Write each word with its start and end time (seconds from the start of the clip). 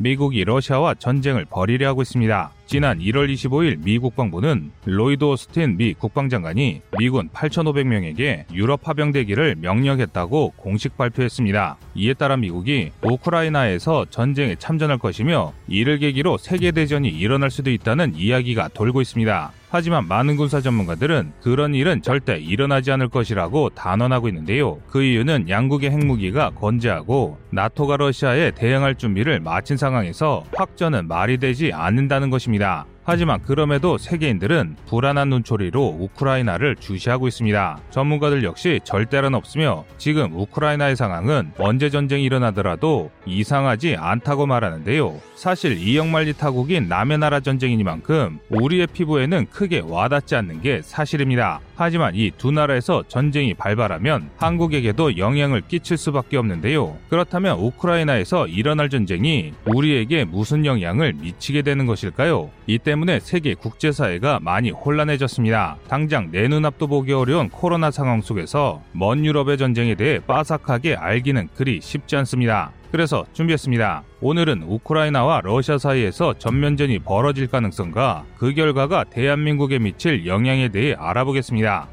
미국이 0.00 0.44
러시아와 0.44 0.94
전쟁을 0.94 1.44
벌이려 1.44 1.88
하고 1.88 2.02
있습니다. 2.02 2.52
지난 2.66 3.00
1월 3.00 3.32
25일 3.32 3.82
미 3.82 3.98
국방부는 3.98 4.70
로이드 4.84 5.24
오스틴 5.24 5.76
미 5.76 5.92
국방장관이 5.94 6.82
미군 6.98 7.28
8,500명에게 7.30 8.44
유럽 8.54 8.80
파병대기를 8.82 9.56
명령했다고 9.58 10.52
공식 10.56 10.96
발표했습니다. 10.96 11.78
이에 11.96 12.14
따라 12.14 12.36
미국이 12.36 12.92
우크라이나에서 13.02 14.04
전쟁에 14.08 14.54
참전할 14.54 14.98
것이며 14.98 15.52
이를 15.66 15.98
계기로 15.98 16.38
세계대전이 16.38 17.08
일어날 17.08 17.50
수도 17.50 17.70
있다는 17.70 18.14
이야기가 18.14 18.68
돌고 18.68 19.00
있습니다. 19.00 19.52
하지만 19.70 20.08
많은 20.08 20.36
군사 20.36 20.60
전문가들은 20.60 21.32
그런 21.42 21.74
일은 21.74 22.00
절대 22.00 22.38
일어나지 22.38 22.90
않을 22.92 23.08
것이라고 23.08 23.70
단언하고 23.70 24.28
있는데요. 24.28 24.78
그 24.88 25.02
이유는 25.02 25.48
양국의 25.48 25.90
핵무기가 25.90 26.50
건재하고 26.50 27.38
나토가 27.50 27.98
러시아에 27.98 28.52
대응할 28.52 28.94
준비를 28.94 29.40
마친 29.40 29.76
상황에서 29.76 30.44
확전은 30.56 31.06
말이 31.06 31.38
되지 31.38 31.72
않는다는 31.72 32.30
것입니다. 32.30 32.86
하지만 33.10 33.40
그럼에도 33.40 33.96
세계인들은 33.96 34.76
불안한 34.86 35.30
눈초리로 35.30 35.96
우크라이나를 35.98 36.76
주시하고 36.76 37.26
있습니다. 37.26 37.78
전문가들 37.88 38.44
역시 38.44 38.80
절대란 38.84 39.34
없으며 39.34 39.86
지금 39.96 40.38
우크라이나의 40.38 40.94
상황은 40.94 41.52
언제 41.56 41.88
전쟁이 41.88 42.24
일어나더라도 42.24 43.10
이상하지 43.24 43.96
않다고 43.96 44.44
말하는데요. 44.44 45.20
사실 45.36 45.78
이영만리 45.78 46.34
타국인 46.34 46.88
남의 46.88 47.16
나라 47.16 47.40
전쟁이니만큼 47.40 48.40
우리의 48.50 48.86
피부에는 48.88 49.46
크게 49.46 49.80
와닿지 49.86 50.36
않는 50.36 50.60
게 50.60 50.82
사실입니다. 50.82 51.60
하지만 51.76 52.14
이 52.14 52.30
두 52.36 52.50
나라에서 52.50 53.04
전쟁이 53.08 53.54
발발하면 53.54 54.28
한국에게도 54.36 55.16
영향을 55.16 55.62
끼칠 55.62 55.96
수밖에 55.96 56.36
없는데요. 56.36 56.98
그렇다면 57.08 57.58
우크라이나에서 57.58 58.48
일어날 58.48 58.90
전쟁이 58.90 59.54
우리에게 59.64 60.24
무슨 60.24 60.66
영향을 60.66 61.14
미치게 61.14 61.62
되는 61.62 61.86
것일까요? 61.86 62.50
이때 62.66 62.97
문에 62.98 63.20
세계 63.20 63.54
국제사회가 63.54 64.40
많이 64.42 64.70
혼란해졌습니다. 64.70 65.78
당장 65.88 66.30
내 66.30 66.48
눈앞도 66.48 66.86
보기 66.86 67.12
어려운 67.12 67.48
코로나 67.48 67.90
상황 67.90 68.20
속에서 68.20 68.82
먼 68.92 69.24
유럽의 69.24 69.56
전쟁에 69.56 69.94
대해 69.94 70.20
빠삭하게 70.20 70.96
알기는 70.96 71.48
그리 71.56 71.80
쉽지 71.80 72.16
않습니다. 72.16 72.72
그래서 72.90 73.24
준비했습니다. 73.32 74.02
오늘은 74.20 74.64
우크라이나와 74.66 75.40
러시아 75.42 75.78
사이에서 75.78 76.34
전면전이 76.38 77.00
벌어질 77.00 77.46
가능성과 77.46 78.24
그 78.36 78.54
결과가 78.54 79.04
대한민국에 79.04 79.78
미칠 79.78 80.26
영향에 80.26 80.68
대해 80.68 80.94
알아보겠습니다. 80.98 81.88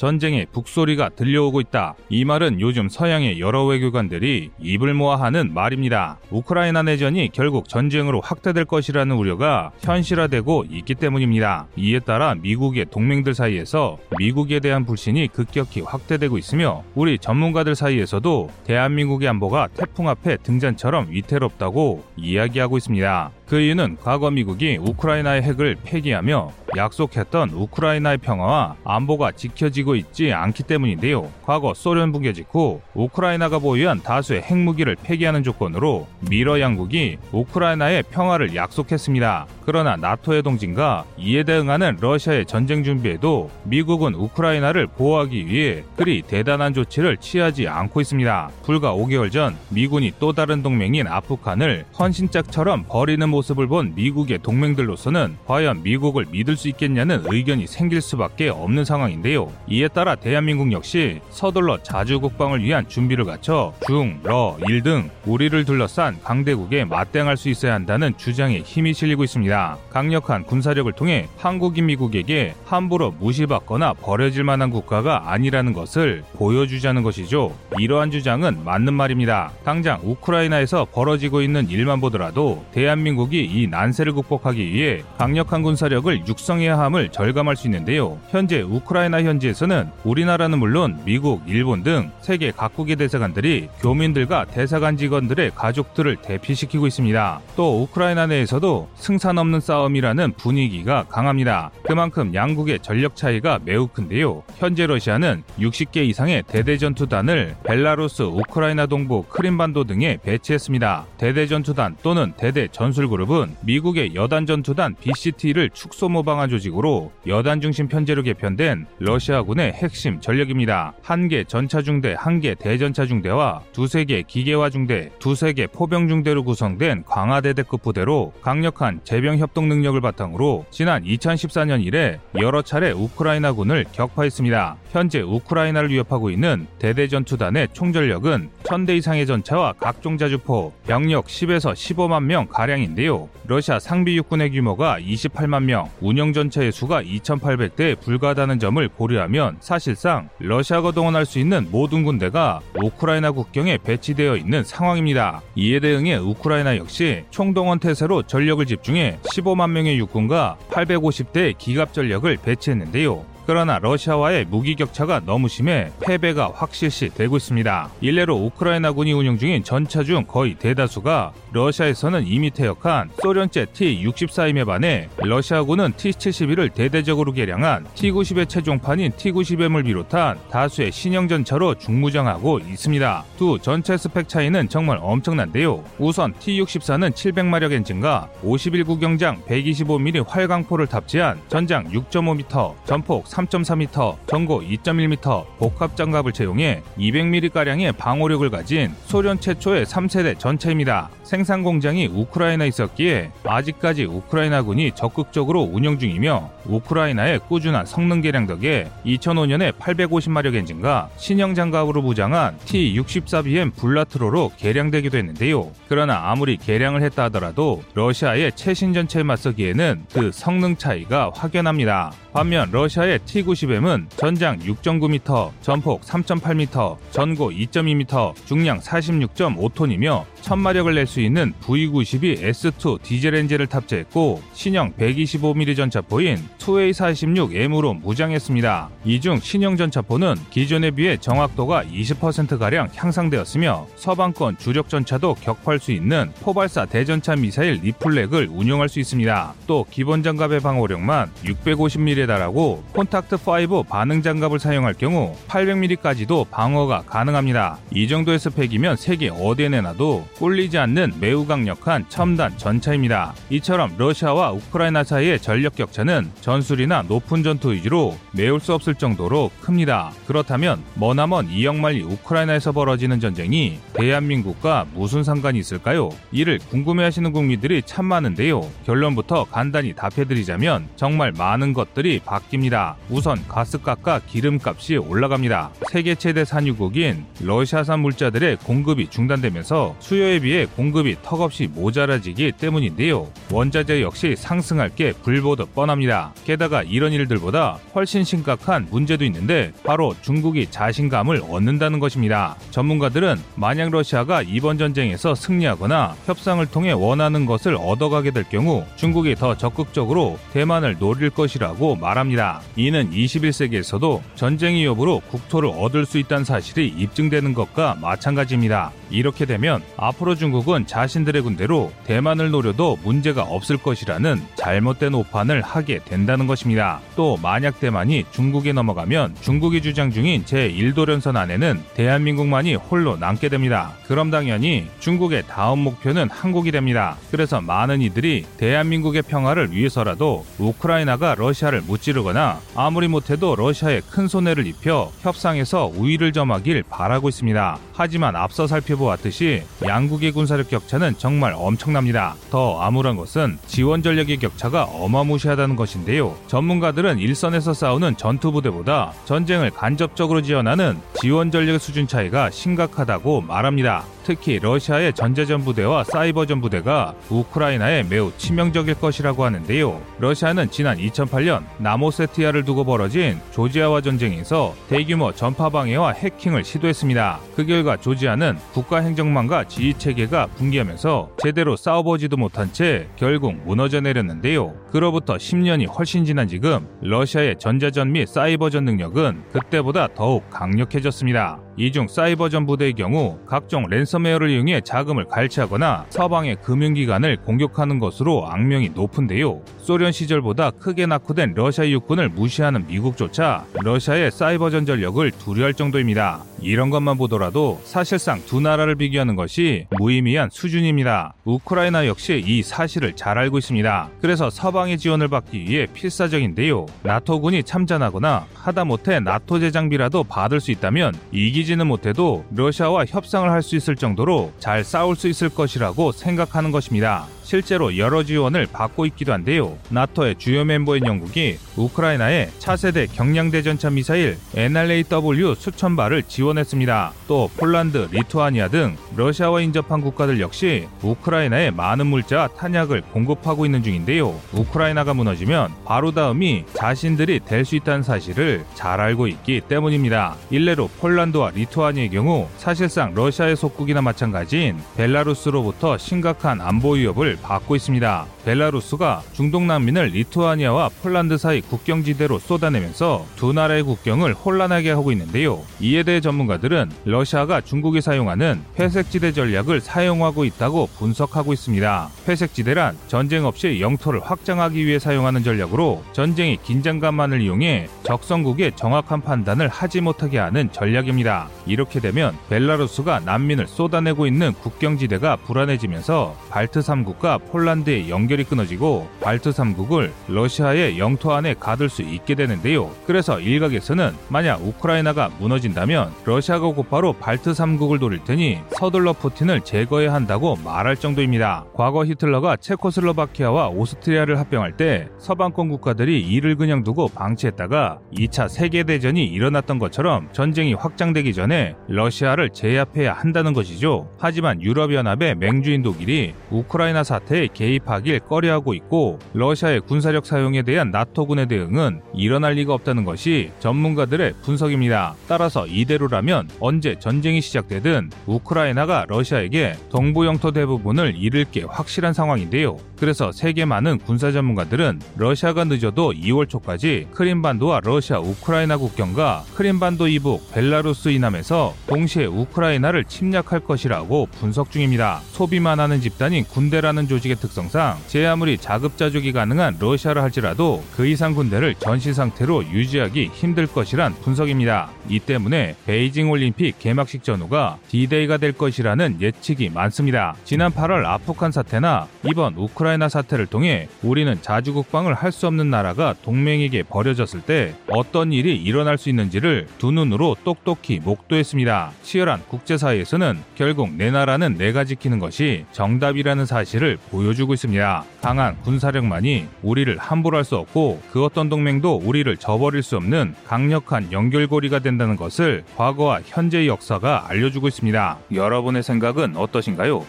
전쟁의 0.00 0.46
북소리가 0.50 1.10
들려오고 1.10 1.60
있다. 1.60 1.94
이 2.08 2.24
말은 2.24 2.58
요즘 2.58 2.88
서양의 2.88 3.38
여러 3.38 3.66
외교관들이 3.66 4.50
입을 4.58 4.94
모아 4.94 5.16
하는 5.16 5.52
말입니다. 5.52 6.16
우크라이나 6.30 6.82
내전이 6.82 7.28
결국 7.34 7.68
전쟁으로 7.68 8.22
확대될 8.22 8.64
것이라는 8.64 9.14
우려가 9.14 9.72
현실화되고 9.82 10.64
있기 10.70 10.94
때문입니다. 10.94 11.66
이에 11.76 11.98
따라 11.98 12.34
미국의 12.34 12.86
동맹들 12.90 13.34
사이에서 13.34 13.98
미국에 14.18 14.60
대한 14.60 14.86
불신이 14.86 15.28
급격히 15.28 15.82
확대되고 15.82 16.38
있으며 16.38 16.82
우리 16.94 17.18
전문가들 17.18 17.74
사이에서도 17.74 18.48
대한민국의 18.64 19.28
안보가 19.28 19.68
태풍 19.76 20.08
앞에 20.08 20.38
등잔처럼 20.38 21.08
위태롭다고 21.10 22.02
이야기하고 22.16 22.78
있습니다. 22.78 23.32
그 23.50 23.58
이유는 23.58 23.96
과거 24.00 24.30
미국이 24.30 24.78
우크라이나의 24.80 25.42
핵을 25.42 25.76
폐기하며 25.82 26.52
약속했던 26.76 27.50
우크라이나의 27.50 28.18
평화와 28.18 28.76
안보가 28.84 29.32
지켜지고 29.32 29.96
있지 29.96 30.32
않기 30.32 30.62
때문인데요. 30.62 31.32
과거 31.42 31.74
소련 31.74 32.12
붕괴 32.12 32.32
직후 32.32 32.80
우크라이나가 32.94 33.58
보유한 33.58 34.00
다수의 34.04 34.42
핵무기를 34.42 34.94
폐기하는 35.02 35.42
조건으로 35.42 36.06
미러 36.20 36.60
양국이 36.60 37.18
우크라이나의 37.32 38.04
평화를 38.12 38.54
약속했습니다. 38.54 39.46
그러나 39.64 39.96
나토의 39.96 40.44
동진과 40.44 41.06
이에 41.18 41.42
대응하는 41.42 41.98
러시아의 42.00 42.46
전쟁 42.46 42.84
준비에도 42.84 43.50
미국은 43.64 44.14
우크라이나를 44.14 44.86
보호하기 44.86 45.46
위해 45.46 45.82
그리 45.96 46.22
대단한 46.22 46.72
조치를 46.72 47.16
취하지 47.16 47.66
않고 47.66 48.00
있습니다. 48.00 48.50
불과 48.62 48.94
5개월 48.94 49.32
전 49.32 49.56
미군이 49.70 50.12
또 50.20 50.32
다른 50.32 50.62
동맹인 50.62 51.08
아프간을 51.08 51.86
헌신짝처럼 51.98 52.84
버리는 52.88 53.28
모습 53.28 53.39
을 53.58 53.66
본 53.66 53.94
미국의 53.94 54.40
동맹들로서는 54.42 55.36
과연 55.46 55.82
미국을 55.82 56.26
믿을 56.30 56.56
수 56.56 56.68
있겠냐는 56.68 57.22
의견이 57.26 57.66
생길 57.66 58.00
수밖에 58.00 58.48
없는 58.48 58.84
상황인데요. 58.84 59.50
이에 59.68 59.88
따라 59.88 60.14
대한민국 60.14 60.72
역시 60.72 61.20
서둘러 61.30 61.82
자주 61.82 62.20
국방을 62.20 62.62
위한 62.62 62.88
준비를 62.88 63.24
갖춰 63.24 63.72
중, 63.86 64.18
러, 64.22 64.56
일 64.68 64.82
등 64.82 65.10
우리를 65.26 65.64
둘러싼 65.64 66.18
강대국에 66.22 66.84
맞대응할 66.84 67.36
수 67.36 67.48
있어야 67.48 67.74
한다는 67.74 68.16
주장에 68.16 68.58
힘이 68.60 68.92
실리고 68.94 69.24
있습니다. 69.24 69.76
강력한 69.90 70.44
군사력을 70.44 70.90
통해 70.94 71.28
한국이 71.38 71.86
미국에게 71.86 72.54
함부로 72.64 73.10
무시받거나 73.12 73.94
버려질 73.94 74.44
만한 74.44 74.70
국가가 74.70 75.30
아니라는 75.32 75.72
것을 75.72 76.24
보여주자는 76.34 77.02
것이죠. 77.02 77.54
이러한 77.78 78.10
주장은 78.10 78.64
맞는 78.64 78.94
말입니다. 78.94 79.52
당장 79.64 80.00
우크라이나에서 80.02 80.86
벌어지고 80.92 81.42
있는 81.42 81.68
일만 81.68 82.00
보더라도 82.00 82.64
대한민국 82.72 83.29
이 83.32 83.60
이 83.60 83.66
난세를 83.66 84.12
극복하기 84.14 84.72
위해 84.72 85.02
강력한 85.18 85.62
군사력을 85.62 86.26
육성해야 86.26 86.78
함을 86.78 87.10
절감할 87.10 87.56
수 87.56 87.66
있는데요. 87.66 88.18
현재 88.30 88.62
우크라이나 88.62 89.22
현지에서는 89.22 89.90
우리나라는 90.04 90.58
물론 90.58 90.98
미국, 91.04 91.42
일본 91.46 91.82
등 91.82 92.10
세계 92.20 92.50
각국의 92.50 92.96
대사관들이 92.96 93.68
교민들과 93.80 94.46
대사관 94.46 94.96
직원들의 94.96 95.52
가족들을 95.54 96.16
대피시키고 96.16 96.86
있습니다. 96.86 97.40
또 97.56 97.82
우크라이나 97.82 98.26
내에서도 98.26 98.88
승산 98.94 99.36
없는 99.38 99.60
싸움이라는 99.60 100.32
분위기가 100.36 101.04
강합니다. 101.08 101.70
그만큼 101.82 102.34
양국의 102.34 102.80
전력 102.80 103.16
차이가 103.16 103.58
매우 103.64 103.88
큰데요. 103.88 104.42
현재 104.56 104.86
러시아는 104.86 105.42
60개 105.58 105.98
이상의 106.08 106.44
대대전투단을 106.46 107.56
벨라루스, 107.64 108.22
우크라이나 108.22 108.86
동부, 108.86 109.24
크림반도 109.28 109.84
등에 109.84 110.18
배치했습니다. 110.22 111.06
대대전투단 111.18 111.96
또는 112.02 112.32
대대전술그룹 112.36 113.19
은 113.20 113.54
미국의 113.62 114.14
여단 114.14 114.46
전투단 114.46 114.94
BCT를 115.00 115.70
축소 115.70 116.08
모방한 116.08 116.48
조직으로 116.48 117.12
여단 117.26 117.60
중심 117.60 117.86
편제로 117.88 118.22
개편된 118.22 118.86
러시아군의 118.98 119.72
핵심 119.72 120.20
전력입니다. 120.20 120.94
한 121.02 121.28
개 121.28 121.44
전차 121.44 121.82
중대, 121.82 122.14
한 122.18 122.40
개 122.40 122.54
대전차 122.54 123.04
중대와 123.06 123.62
두세 123.72 124.04
개 124.04 124.22
기계화 124.26 124.70
중대, 124.70 125.10
두세 125.18 125.52
개 125.52 125.66
포병 125.66 126.08
중대로 126.08 126.42
구성된 126.44 127.04
광화대대급 127.06 127.82
부대로 127.82 128.32
강력한 128.40 129.00
제병 129.04 129.38
협동 129.38 129.68
능력을 129.68 130.00
바탕으로 130.00 130.64
지난 130.70 131.04
2014년 131.04 131.84
이래 131.84 132.18
여러 132.40 132.62
차례 132.62 132.90
우크라이나군을 132.90 133.84
격파했습니다. 133.92 134.76
현재 134.92 135.20
우크라이나를 135.20 135.90
위협하고 135.90 136.30
있는 136.30 136.66
대대전투단의 136.78 137.68
총전력은 137.72 138.50
1000대 138.62 138.96
이상의 138.96 139.26
전차와 139.26 139.74
각종 139.74 140.16
자주포, 140.18 140.72
병력 140.86 141.26
10에서 141.26 141.72
15만 141.72 142.24
명 142.24 142.46
가량인데 142.46 142.99
요. 143.06 143.28
러시아 143.46 143.78
상비 143.78 144.16
육군의 144.16 144.52
규모가 144.52 144.98
28만 145.00 145.64
명, 145.64 145.88
운영 146.00 146.32
전차의 146.32 146.72
수가 146.72 147.02
2,800대에 147.02 148.00
불과하다는 148.00 148.58
점을 148.58 148.88
고려하면 148.88 149.56
사실상 149.60 150.28
러시아가 150.38 150.90
동원할 150.90 151.26
수 151.26 151.38
있는 151.38 151.68
모든 151.70 152.04
군대가 152.04 152.60
우크라이나 152.82 153.30
국경에 153.32 153.78
배치되어 153.78 154.36
있는 154.36 154.64
상황입니다. 154.64 155.42
이에 155.56 155.80
대응해 155.80 156.16
우크라이나 156.16 156.76
역시 156.76 157.24
총동원 157.30 157.78
태세로 157.78 158.22
전력을 158.24 158.64
집중해 158.66 159.18
15만 159.22 159.70
명의 159.70 159.98
육군과 159.98 160.58
850대의 160.70 161.58
기갑 161.58 161.92
전력을 161.92 162.36
배치했는데요. 162.42 163.39
그러나 163.46 163.78
러시아와의 163.78 164.46
무기 164.46 164.74
격차가 164.74 165.20
너무 165.24 165.48
심해 165.48 165.90
패배가 166.00 166.52
확실시 166.54 167.08
되고 167.08 167.36
있습니다. 167.36 167.90
일례로 168.00 168.36
우크라이나군이 168.36 169.12
운영 169.12 169.38
중인 169.38 169.64
전차 169.64 170.02
중 170.02 170.24
거의 170.26 170.54
대다수가 170.54 171.32
러시아에서는 171.52 172.26
이미 172.26 172.50
퇴역한 172.50 173.10
소련제 173.22 173.66
T-64임에 173.72 174.64
반해 174.64 175.08
러시아군은 175.16 175.92
T-71을 175.96 176.72
대대적으로 176.72 177.32
개량한 177.32 177.86
T-90의 177.94 178.48
최종판인 178.48 179.12
T-90M을 179.16 179.84
비롯한 179.84 180.38
다수의 180.50 180.92
신형 180.92 181.28
전차로 181.28 181.76
중무장하고 181.76 182.60
있습니다. 182.60 183.24
두 183.36 183.58
전차 183.60 183.96
스펙 183.96 184.28
차이는 184.28 184.68
정말 184.68 184.98
엄청난데요. 185.00 185.82
우선 185.98 186.32
T-64는 186.34 187.12
700마력 187.12 187.72
엔진과 187.72 188.28
51구경장 188.44 189.44
125mm 189.44 190.26
활강포를 190.26 190.86
탑재한 190.86 191.40
전장 191.48 191.84
6.5m, 191.90 192.74
전폭 192.84 193.26
3.4m, 193.46 194.16
전고 194.26 194.62
2.1m 194.62 195.46
복합 195.58 195.96
장갑을 195.96 196.32
채용해 196.32 196.82
200mm가량의 196.98 197.96
방어력을 197.96 198.48
가진 198.50 198.92
소련 199.06 199.40
최초의 199.40 199.86
3세대 199.86 200.38
전차입니다. 200.38 201.10
생산 201.22 201.62
공장이 201.62 202.06
우크라이나에 202.06 202.68
있었기에 202.68 203.30
아직까지 203.44 204.04
우크라이나군이 204.04 204.92
적극적으로 204.94 205.62
운영 205.62 205.98
중이며 205.98 206.50
우크라이나의 206.64 207.40
꾸준한 207.48 207.86
성능 207.86 208.20
개량 208.20 208.46
덕에 208.46 208.90
2005년에 209.06 209.72
850마력 209.72 210.54
엔진과 210.54 211.10
신형 211.16 211.54
장갑으로 211.54 212.02
무장한 212.02 212.58
T-64BM 212.66 213.74
불라트로로 213.76 214.52
개량되기도 214.56 215.18
했는데요. 215.18 215.70
그러나 215.88 216.30
아무리 216.30 216.56
개량을 216.56 217.02
했다 217.02 217.24
하더라도 217.24 217.82
러시아의 217.94 218.52
최신 218.54 218.92
전차에 218.92 219.22
맞서기에는 219.22 220.06
그 220.12 220.30
성능 220.32 220.76
차이가 220.76 221.30
확연합니다. 221.34 222.12
반면 222.32 222.70
러시아의 222.70 223.18
T-90M은 223.26 224.06
전장 224.16 224.56
6.9m, 224.60 225.50
전폭 225.62 226.02
3.8m, 226.02 226.96
전고 227.10 227.50
2.2m, 227.50 228.34
중량 228.46 228.78
46.5톤이며 228.78 230.24
1000마력을 230.42 230.94
낼 230.94 231.06
수 231.06 231.20
있는 231.20 231.52
V92 231.62 232.40
S2 232.40 233.02
디젤 233.02 233.34
엔진을 233.34 233.66
탑재했고 233.66 234.40
신형 234.52 234.92
125mm 234.92 235.76
전차포인 235.76 236.36
2A46M으로 236.58 238.00
무장했습니다. 238.00 238.90
이 239.04 239.20
중 239.20 239.38
신형 239.40 239.76
전차포는 239.76 240.36
기존에 240.50 240.92
비해 240.92 241.16
정확도가 241.16 241.84
20%가량 241.84 242.90
향상되었으며 242.94 243.86
서방권 243.96 244.58
주력 244.58 244.88
전차도 244.88 245.34
격파할 245.34 245.80
수 245.80 245.90
있는 245.92 246.32
포발사 246.42 246.86
대전차 246.86 247.34
미사일 247.34 247.80
리플렉을 247.82 248.48
운용할 248.50 248.88
수 248.88 249.00
있습니다. 249.00 249.54
또 249.66 249.84
기본 249.90 250.22
장갑의 250.22 250.60
방어력만 250.60 251.30
650mm 251.44 252.19
에 252.20 252.26
달하고 252.26 252.82
콘탁트 252.92 253.36
5 253.36 253.84
반응 253.84 254.22
장갑을 254.22 254.58
사용할 254.58 254.94
경우 254.94 255.34
800mm까지도 255.48 256.50
방어가 256.50 257.02
가능합니다. 257.06 257.78
이 257.92 258.08
정도의 258.08 258.38
스펙이면 258.38 258.96
세계 258.96 259.28
어디에 259.30 259.68
내놔도 259.68 260.26
꿀리지 260.36 260.78
않는 260.78 261.14
매우 261.20 261.46
강력한 261.46 262.04
첨단 262.08 262.56
전차입니다. 262.58 263.34
이처럼 263.50 263.94
러시아와 263.96 264.52
우크라이나 264.52 265.04
사이의 265.04 265.40
전력 265.40 265.76
격차는 265.76 266.30
전술이나 266.40 267.02
높은 267.08 267.42
전투 267.42 267.72
의지로 267.72 268.16
메울 268.32 268.60
수 268.60 268.74
없을 268.74 268.94
정도로 268.94 269.50
큽니다. 269.60 270.10
그렇다면 270.26 270.82
머나먼 270.94 271.48
이역만리 271.50 272.02
우크라이나에서 272.02 272.72
벌어지는 272.72 273.20
전쟁이 273.20 273.78
대한민국과 273.94 274.86
무슨 274.94 275.22
상관이 275.22 275.58
있을까요? 275.58 276.10
이를 276.32 276.58
궁금해하시는 276.58 277.32
국민들이 277.32 277.82
참 277.84 278.04
많은데요. 278.06 278.68
결론부터 278.84 279.44
간단히 279.44 279.94
답해드리자면 279.94 280.88
정말 280.96 281.32
많은 281.32 281.72
것들이 281.72 282.09
바뀝니다. 282.18 282.96
우선 283.08 283.46
가스값과 283.46 284.20
기름값이 284.26 284.96
올라갑니다. 284.96 285.70
세계 285.92 286.16
최대 286.16 286.44
산유국인 286.44 287.24
러시아산 287.40 288.00
물자들의 288.00 288.56
공급이 288.64 289.08
중단되면서 289.08 289.94
수요에 290.00 290.40
비해 290.40 290.66
공급이 290.66 291.16
턱없이 291.22 291.68
모자라지기 291.68 292.52
때문인데요. 292.58 293.30
원자재 293.52 294.02
역시 294.02 294.34
상승할 294.36 294.88
게 294.90 295.12
불보듯 295.12 295.74
뻔합니다. 295.74 296.32
게다가 296.44 296.82
이런 296.82 297.12
일들보다 297.12 297.78
훨씬 297.94 298.24
심각한 298.24 298.88
문제도 298.90 299.24
있는데 299.24 299.72
바로 299.84 300.14
중국이 300.22 300.66
자신감을 300.70 301.42
얻는다는 301.48 302.00
것입니다. 302.00 302.56
전문가들은 302.70 303.36
만약 303.54 303.90
러시아가 303.90 304.42
이번 304.42 304.78
전쟁에서 304.78 305.34
승리하거나 305.34 306.16
협상을 306.26 306.64
통해 306.66 306.92
원하는 306.92 307.46
것을 307.46 307.76
얻어가게 307.76 308.30
될 308.30 308.44
경우 308.48 308.84
중국이 308.96 309.34
더 309.34 309.56
적극적으로 309.56 310.38
대만을 310.52 310.96
노릴 310.98 311.30
것이라고 311.30 311.96
말합니다. 312.00 312.60
이는 312.76 313.10
21세기에서도 313.10 314.20
전쟁의 314.34 314.84
여부로 314.84 315.20
국토를 315.30 315.70
얻을 315.76 316.06
수 316.06 316.18
있다는 316.18 316.44
사실이 316.44 316.88
입증되는 316.88 317.54
것과 317.54 317.96
마찬가지입니다. 318.00 318.92
이렇게 319.10 319.44
되면 319.44 319.82
앞으로 319.96 320.34
중국은 320.34 320.86
자신들의 320.86 321.42
군대로 321.42 321.92
대만을 322.06 322.50
노려도 322.50 322.98
문제가 323.02 323.42
없을 323.42 323.76
것이라는 323.76 324.40
잘못된 324.54 325.14
오판을 325.14 325.62
하게 325.62 325.98
된다는 326.04 326.46
것입니다. 326.46 327.00
또 327.16 327.36
만약 327.42 327.80
대만이 327.80 328.24
중국에 328.30 328.72
넘어가면 328.72 329.34
중국이 329.40 329.82
주장 329.82 330.10
중인 330.10 330.44
제1도련선 330.44 331.36
안에는 331.36 331.82
대한민국만이 331.94 332.76
홀로 332.76 333.16
남게 333.16 333.48
됩니다. 333.48 333.92
그럼 334.06 334.30
당연히 334.30 334.86
중국의 335.00 335.44
다음 335.48 335.80
목표는 335.80 336.30
한국이 336.30 336.70
됩니다. 336.70 337.16
그래서 337.30 337.60
많은 337.60 338.00
이들이 338.00 338.46
대한민국의 338.56 339.22
평화를 339.22 339.72
위해서라도 339.72 340.44
우크라이나가 340.58 341.34
러시아를 341.34 341.82
무찌르거나 341.90 342.60
아무리 342.76 343.08
못해도 343.08 343.56
러시아에 343.56 344.00
큰 344.08 344.28
손해를 344.28 344.66
입혀 344.66 345.10
협상에서 345.20 345.90
우위를 345.94 346.32
점하길 346.32 346.84
바라고 346.88 347.28
있습니다. 347.28 347.78
하지만 347.92 348.36
앞서 348.36 348.66
살펴보았듯이 348.66 349.62
양국의 349.84 350.32
군사력 350.32 350.68
격차는 350.68 351.16
정말 351.18 351.52
엄청납니다. 351.56 352.36
더 352.50 352.80
암울한 352.80 353.16
것은 353.16 353.58
지원 353.66 354.02
전력의 354.02 354.38
격차가 354.38 354.84
어마무시하다는 354.84 355.76
것인데요. 355.76 356.36
전문가들은 356.46 357.18
일선에서 357.18 357.74
싸우는 357.74 358.16
전투 358.16 358.52
부대보다 358.52 359.12
전쟁을 359.24 359.70
간접적으로 359.70 360.42
지원하는 360.42 360.98
지원 361.20 361.50
전력의 361.50 361.80
수준 361.80 362.06
차이가 362.06 362.50
심각하다고 362.50 363.42
말합니다. 363.42 364.04
특히 364.24 364.58
러시아의 364.58 365.12
전자전 365.12 365.64
부대와 365.64 366.04
사이버전 366.04 366.60
부대가 366.60 367.14
우크라이나에 367.30 368.04
매우 368.04 368.32
치명적일 368.36 368.94
것이라고 368.94 369.44
하는데요. 369.44 370.00
러시아는 370.18 370.70
지난 370.70 370.98
2008년 370.98 371.64
나모세티아를 371.78 372.64
두고 372.64 372.84
벌어진 372.84 373.38
조지아와 373.52 374.00
전쟁에서 374.00 374.74
대규모 374.88 375.32
전파 375.32 375.68
방해와 375.68 376.12
해킹을 376.12 376.64
시도했습니다. 376.64 377.40
그 377.56 377.66
결과 377.66 377.96
조지아는 377.96 378.56
국가 378.72 379.00
행정망과 379.00 379.64
지휘 379.64 379.94
체계가 379.94 380.48
붕괴하면서 380.56 381.30
제대로 381.42 381.76
싸워보지도 381.76 382.36
못한 382.36 382.72
채 382.72 383.08
결국 383.16 383.54
무너져 383.64 384.00
내렸는데요. 384.00 384.74
그로부터 384.90 385.34
10년이 385.36 385.86
훨씬 385.96 386.24
지난 386.24 386.48
지금 386.48 386.86
러시아의 387.00 387.58
전자전 387.58 388.12
및 388.12 388.26
사이버전 388.28 388.84
능력은 388.84 389.44
그때보다 389.52 390.08
더욱 390.14 390.48
강력해졌습니다. 390.50 391.60
이 391.76 391.90
중 391.92 392.06
사이버전 392.08 392.66
부대의 392.66 392.92
경우 392.92 393.38
각종 393.46 393.86
랜섬웨어를 393.88 394.50
이용해 394.50 394.82
자금을 394.82 395.24
갈취하거나 395.24 396.04
서방의 396.10 396.56
금융기관을 396.62 397.38
공격하는 397.38 397.98
것으로 397.98 398.46
악명이 398.48 398.90
높은데요. 398.90 399.62
소련 399.78 400.12
시절보다 400.12 400.72
크게 400.72 401.06
낙후된 401.06 401.54
러시아 401.54 401.88
육군을 401.88 402.28
무시하는 402.28 402.86
미국조차 402.86 403.64
러시아의 403.82 404.30
사이버전 404.30 404.84
전력을 404.84 405.30
두려워할 405.32 405.72
정도입니다. 405.72 406.42
이런 406.60 406.90
것만 406.90 407.16
보더라도 407.16 407.80
사실상 407.84 408.40
두 408.44 408.60
나라를 408.60 408.96
비교하는 408.96 409.34
것이 409.34 409.86
무의미한 409.98 410.50
수준입니다. 410.52 411.34
우크라이나 411.44 412.06
역시 412.06 412.42
이 412.46 412.62
사실을 412.62 413.16
잘 413.16 413.38
알고 413.38 413.56
있습니다. 413.58 414.10
그래서 414.20 414.50
서방 414.50 414.79
의 414.88 414.98
지원을 414.98 415.28
받기 415.28 415.60
위해 415.60 415.86
필사적인데요. 415.92 416.86
나토군이 417.02 417.62
참전하거나 417.64 418.46
하다못해 418.54 419.20
나토 419.20 419.60
재장비라도 419.60 420.24
받을 420.24 420.60
수 420.60 420.70
있다면 420.70 421.14
이기지는 421.32 421.86
못해도 421.86 422.44
러시아와 422.54 423.04
협상을 423.06 423.48
할 423.50 423.60
수 423.60 423.76
있을 423.76 423.94
정도로 423.94 424.52
잘 424.58 424.82
싸울 424.82 425.16
수 425.16 425.28
있을 425.28 425.50
것이라고 425.50 426.12
생각하는 426.12 426.70
것입니다. 426.70 427.26
실제로 427.54 427.98
여러 427.98 428.22
지원을 428.22 428.68
받고 428.72 429.06
있기도 429.06 429.32
한데요. 429.32 429.76
나토의 429.88 430.36
주요 430.38 430.64
멤버인 430.64 431.04
영국이 431.04 431.58
우크라이나에 431.76 432.48
차세대 432.60 433.08
경량대 433.08 433.62
전차 433.62 433.90
미사일 433.90 434.38
NLAW 434.54 435.56
수천 435.56 435.96
발을 435.96 436.22
지원했습니다. 436.22 437.12
또 437.26 437.50
폴란드, 437.56 438.06
리투아니아 438.12 438.68
등 438.68 438.96
러시아와 439.16 439.62
인접한 439.62 440.00
국가들 440.00 440.38
역시 440.38 440.86
우크라이나에 441.02 441.72
많은 441.72 442.06
물자와 442.06 442.46
탄약을 442.56 443.00
공급하고 443.12 443.66
있는 443.66 443.82
중인데요. 443.82 444.40
우크라이나가 444.52 445.12
무너지면 445.12 445.72
바로 445.84 446.12
다음이 446.12 446.66
자신들이 446.74 447.40
될 447.40 447.64
수 447.64 447.74
있다는 447.74 448.04
사실을 448.04 448.64
잘 448.74 449.00
알고 449.00 449.26
있기 449.26 449.62
때문입니다. 449.68 450.36
일례로 450.50 450.88
폴란드와 451.00 451.50
리투아니아의 451.50 452.10
경우 452.10 452.48
사실상 452.58 453.12
러시아의 453.14 453.56
속국이나 453.56 454.02
마찬가지인 454.02 454.78
벨라루스로부터 454.96 455.98
심각한 455.98 456.60
안보 456.60 456.92
위협을 456.92 457.39
받고 457.42 457.76
있습니다. 457.76 458.26
벨라루스가 458.44 459.22
중동 459.32 459.66
난민을 459.66 460.06
리투아니아와 460.08 460.90
폴란드 461.02 461.36
사이 461.36 461.60
국경지대로 461.60 462.38
쏟아내면서 462.38 463.26
두 463.36 463.52
나라의 463.52 463.82
국경을 463.82 464.34
혼란하게 464.34 464.90
하고 464.90 465.12
있는데요. 465.12 465.62
이에 465.80 466.02
대해 466.02 466.20
전문가들은 466.20 466.90
러시아가 467.04 467.60
중국이 467.60 468.00
사용하는 468.00 468.62
회색지대 468.78 469.32
전략을 469.32 469.80
사용하고 469.80 470.44
있다고 470.44 470.88
분석하고 470.98 471.52
있습니다. 471.52 472.10
회색지대란 472.26 472.96
전쟁 473.08 473.44
없이 473.44 473.80
영토를 473.80 474.20
확장하기 474.20 474.86
위해 474.86 474.98
사용하는 474.98 475.44
전략으로 475.44 476.02
전쟁의 476.12 476.58
긴장감만을 476.64 477.42
이용해 477.42 477.88
적성국의 478.04 478.72
정확한 478.76 479.20
판단을 479.20 479.68
하지 479.68 480.00
못하게 480.00 480.38
하는 480.38 480.70
전략입니다. 480.72 481.48
이렇게 481.66 482.00
되면 482.00 482.36
벨라루스가 482.48 483.20
난민을 483.20 483.66
쏟아내고 483.66 484.26
있는 484.26 484.52
국경지대가 484.54 485.36
불안해지면서 485.36 486.36
발트 486.50 486.80
3국과 486.80 487.29
우크라이나와 487.30 487.38
폴란드의 487.38 488.10
연결이 488.10 488.42
끊어지고 488.42 489.08
발트 489.20 489.50
3국을 489.50 490.10
러시아의 490.26 490.98
영토 490.98 491.32
안에 491.32 491.54
가둘 491.54 491.88
수 491.88 492.02
있게 492.02 492.34
되는데요. 492.34 492.90
그래서 493.06 493.38
일각에서는 493.38 494.12
만약 494.28 494.60
우크라이나가 494.66 495.30
무너진다면 495.38 496.12
러시아가 496.24 496.66
곧바로 496.68 497.12
발트 497.12 497.52
3국을 497.52 498.00
노릴 498.00 498.24
테니 498.24 498.58
서둘러 498.70 499.12
푸틴을 499.12 499.60
제거해야 499.60 500.12
한다고 500.12 500.56
말할 500.64 500.96
정도입니다. 500.96 501.66
과거 501.74 502.04
히틀러가 502.04 502.56
체코슬로바키아와 502.56 503.68
오스트리아를 503.68 504.38
합병할 504.38 504.76
때 504.76 505.08
서방권 505.18 505.68
국가들이 505.68 506.20
이를 506.20 506.56
그냥 506.56 506.82
두고 506.82 507.08
방치했다가 507.08 507.98
2차 508.14 508.48
세계대전이 508.48 509.24
일어났던 509.26 509.78
것처럼 509.78 510.28
전쟁이 510.32 510.74
확장되기 510.74 511.34
전에 511.34 511.76
러시아를 511.88 512.50
제압해야 512.50 513.12
한다는 513.12 513.52
것이죠. 513.52 514.08
하지만 514.18 514.60
유럽연합의 514.62 515.36
맹주인 515.36 515.82
독일이 515.82 516.34
우크라이나 516.50 517.04
사태 517.04 517.19
에 517.30 517.48
개입하길 517.52 518.20
꺼려하고 518.20 518.74
있고 518.74 519.18
러시아의 519.34 519.80
군사력 519.82 520.26
사용에 520.26 520.62
대한 520.62 520.90
나토군의 520.90 521.46
대응은 521.46 522.00
일어날 522.14 522.54
리가 522.54 522.74
없다는 522.74 523.04
것이 523.04 523.50
전문가들의 523.60 524.34
분석입니다. 524.42 525.14
따라서 525.28 525.66
이대로라면 525.66 526.48
언제 526.58 526.96
전쟁이 526.98 527.40
시작되든 527.40 528.10
우크라이나가 528.26 529.04
러시아에게 529.08 529.74
동부 529.90 530.26
영토 530.26 530.50
대부분을 530.50 531.14
잃을 531.16 531.44
게 531.44 531.62
확실한 531.62 532.12
상황인데요. 532.12 532.78
그래서 532.98 533.32
세계 533.32 533.64
많은 533.64 533.98
군사 533.98 534.30
전문가들은 534.30 535.00
러시아가 535.16 535.64
늦어도 535.64 536.12
2월 536.12 536.48
초까지 536.48 537.08
크림반도와 537.12 537.80
러시아 537.82 538.18
우크라이나 538.18 538.76
국경과 538.76 539.44
크림반도 539.54 540.08
이북 540.08 540.52
벨라루스 540.52 541.08
이남에서 541.08 541.74
동시에 541.86 542.26
우크라이나를 542.26 543.04
침략할 543.04 543.60
것이라고 543.60 544.26
분석 544.32 544.70
중입니다. 544.70 545.20
소비만 545.30 545.80
하는 545.80 546.00
집단인 546.00 546.44
군대라는 546.44 546.99
조직의 547.08 547.36
특성상 547.38 547.98
제 548.06 548.26
아무리 548.26 548.58
자급자족이 548.58 549.32
가능한 549.32 549.76
러시아를 549.80 550.22
할지라도 550.22 550.84
그 550.94 551.06
이상 551.06 551.34
군대를 551.34 551.74
전시 551.76 552.12
상태로 552.12 552.64
유지하기 552.66 553.30
힘들 553.32 553.66
것이란 553.66 554.14
분석입니다. 554.16 554.90
이 555.08 555.18
때문에 555.18 555.76
베이징 555.86 556.30
올림픽 556.30 556.78
개막식 556.78 557.24
전후가 557.24 557.78
D-Day가 557.88 558.36
될 558.36 558.52
것이라는 558.52 559.18
예측이 559.20 559.70
많습니다. 559.70 560.34
지난 560.44 560.70
8월 560.70 561.06
아프간 561.06 561.50
사태나 561.50 562.06
이번 562.24 562.54
우크라이나 562.56 563.08
사태를 563.08 563.46
통해 563.46 563.88
우리는 564.02 564.36
자주 564.42 564.74
국방을 564.74 565.14
할 565.14 565.30
수 565.30 565.46
없는 565.46 565.70
나라가 565.70 566.14
동맹에게 566.24 566.82
버려졌을 566.82 567.40
때 567.40 567.74
어떤 567.88 568.32
일이 568.32 568.56
일어날 568.56 568.98
수 568.98 569.08
있는지를 569.08 569.68
두 569.78 569.92
눈으로 569.92 570.36
똑똑히 570.44 571.00
목도했습니다. 571.00 571.92
치열한 572.02 572.42
국제사회에서는 572.48 573.38
결국 573.54 573.92
내 573.92 574.10
나라는 574.10 574.56
내가 574.58 574.84
지키는 574.84 575.20
것이 575.20 575.64
정답이라는 575.72 576.46
사실 576.46 576.89
을 576.90 576.98
보여주고 577.10 577.54
있습니다. 577.54 578.04
강한 578.20 578.56
군사력만이 578.62 579.46
우리를 579.62 579.96
함부로 579.98 580.36
할 580.36 580.44
수 580.44 580.56
없고 580.56 581.00
그 581.12 581.24
어떤 581.24 581.48
동맹도 581.48 581.96
우리를 582.02 582.36
저버릴 582.36 582.82
수 582.82 582.96
없는 582.96 583.34
강력한 583.46 584.10
연결고리가 584.10 584.80
된다는 584.80 585.16
것을 585.16 585.64
과거와 585.76 586.20
현재의 586.24 586.66
역사가 586.68 587.26
알려주고 587.28 587.68
있습니다. 587.68 588.18
여러분의 588.32 588.82
생각은 588.82 589.36
어떠신가요? 589.36 590.04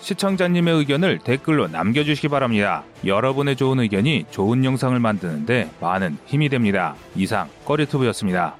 시청자님의 0.00 0.74
의견을 0.78 1.18
댓글로 1.18 1.68
남겨주시기 1.68 2.28
바랍니다. 2.28 2.84
여러분의 3.04 3.56
좋은 3.56 3.80
의견이 3.80 4.24
좋은 4.30 4.64
영상을 4.64 4.98
만드는데 4.98 5.70
많은 5.80 6.18
힘이 6.26 6.48
됩니다. 6.48 6.94
이상 7.16 7.48
꺼리투브였습니다. 7.64 8.56